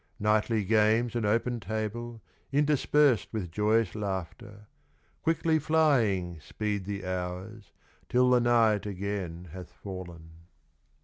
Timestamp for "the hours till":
6.85-8.31